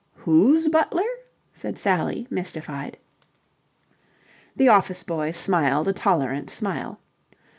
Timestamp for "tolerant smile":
5.93-6.99